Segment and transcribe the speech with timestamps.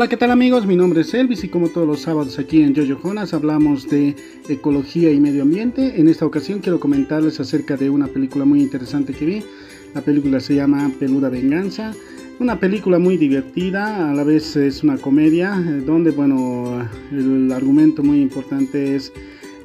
[0.00, 0.64] Hola, ¿qué tal amigos?
[0.64, 4.16] Mi nombre es Elvis y como todos los sábados aquí en Jojo Jonas hablamos de
[4.48, 6.00] ecología y medio ambiente.
[6.00, 9.42] En esta ocasión quiero comentarles acerca de una película muy interesante que vi.
[9.94, 11.92] La película se llama Peluda Venganza.
[12.38, 18.02] Una película muy divertida, a la vez es una comedia, eh, donde, bueno, el argumento
[18.02, 19.12] muy importante es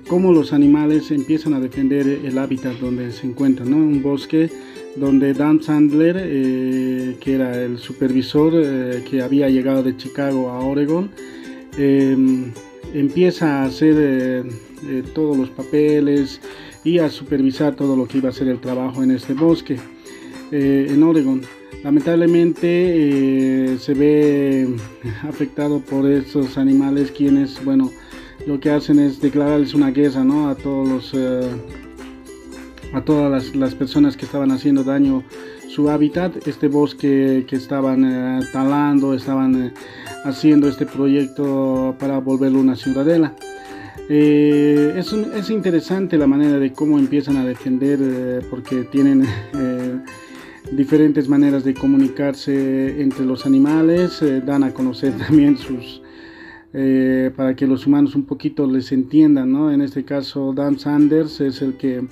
[0.08, 3.78] cómo los animales empiezan a defender el hábitat donde se encuentran, ¿no?
[3.78, 4.50] Un bosque
[4.96, 10.60] donde Dan Sandler, eh, que era el supervisor eh, que había llegado de Chicago a
[10.60, 11.10] Oregon,
[11.78, 12.52] em,
[12.94, 14.44] empieza a hacer eh,
[15.14, 16.40] todos los papeles
[16.84, 19.78] y a supervisar todo lo que iba a ser el trabajo en este bosque
[20.52, 21.42] en Oregon.
[21.84, 24.68] Lamentablemente se ve
[25.24, 27.92] afectado por estos animales quienes, bueno,
[28.46, 30.50] lo que hacen es declararles una guerra ¿no?
[30.50, 31.14] a todos los
[32.96, 35.24] a todas las, personas que estaban haciendo daño
[35.68, 39.74] su hábitat, este bosque que estaban eh, talando, estaban eh,
[40.24, 43.36] haciendo este proyecto para volverlo una ciudadela.
[44.08, 49.26] Eh, es, es, interesante la manera de cómo empiezan a defender porque tienen
[50.72, 56.02] diferentes maneras de comunicarse entre los animales, dan a conocer también sus,
[57.36, 59.72] para que los humanos un poquito les entiendan, ¿no?
[59.72, 62.04] En este caso, Dan Sanders es el que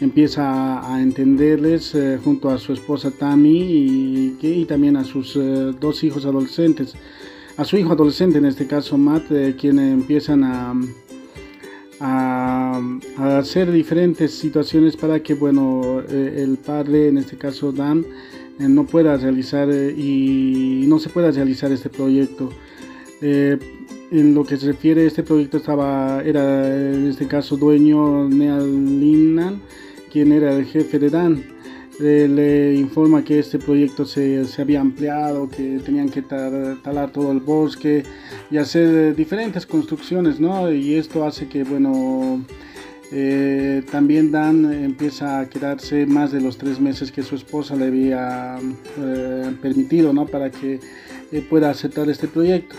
[0.00, 6.04] empieza a entenderles eh, junto a su esposa Tammy y, también a sus eh, dos
[6.04, 6.94] hijos adolescentes.
[7.56, 10.74] A su hijo adolescente, en este caso Matt, eh, quienes empiezan a,
[13.18, 18.04] hacer diferentes situaciones para que bueno, el padre, en este caso Dan,
[18.58, 22.50] no pueda realizar y no se pueda realizar este proyecto.
[24.10, 29.00] En lo que se refiere a este proyecto estaba era en este caso dueño Neal
[29.00, 29.60] Linnan
[30.10, 31.44] quien era el jefe de Dan.
[31.98, 37.40] le informa que este proyecto se, se, había ampliado, que tenían que talar todo el
[37.40, 38.02] bosque
[38.50, 40.72] y hacer diferentes construcciones, ¿no?
[40.72, 42.42] Y esto hace que, bueno,
[43.12, 47.86] eh, también Dan empieza a quedarse más de los tres meses que su esposa le
[47.86, 48.58] había
[48.98, 50.26] eh, permitido, ¿no?
[50.26, 50.80] Para que
[51.32, 52.74] eh, pueda aceptar este proyecto.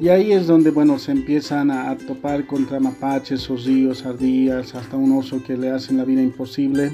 [0.00, 5.12] Y ahí es donde, bueno, se empiezan a, topar contra mapaches, osillos, ardillas, hasta un
[5.12, 6.92] oso que le hacen la vida imposible.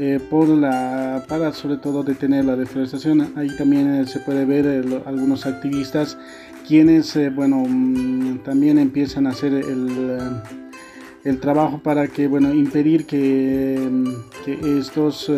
[0.00, 3.32] Eh, por la, para sobre todo detener la deforestación.
[3.36, 6.18] Ahí también eh, se puede ver eh, algunos activistas
[6.66, 10.18] quienes, bueno, mm, también empiezan a hacer el,
[11.22, 15.30] el, trabajo para que, bueno, impedir que, mm, estos...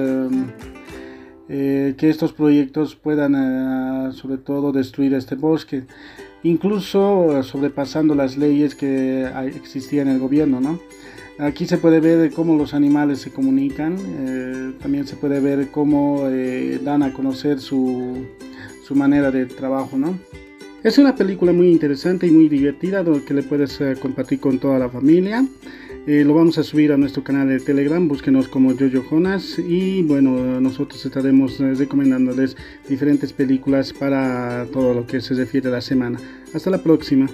[1.48, 5.84] que estos proyectos puedan sobre todo destruir este bosque
[6.48, 10.80] incluso sobrepasando las leyes que existían en el gobierno, ¿no?
[11.38, 16.28] Aquí se puede ver cómo los animales se comunican, eh, también se puede ver cómo
[16.28, 18.24] eh, dan a conocer su,
[18.86, 20.18] su, manera de trabajo, ¿no?
[20.82, 24.78] Es una película muy interesante y muy divertida que le puedes eh, compartir con toda
[24.78, 25.44] la familia.
[26.06, 30.04] Eh, lo vamos a subir a nuestro canal de Telegram, búsquenos como Jojo Jonas y
[30.04, 32.56] bueno, nosotros estaremos eh, recomendándoles
[32.88, 36.20] diferentes películas para todo lo que se refiere a la semana.
[36.54, 37.26] Hasta la próxima.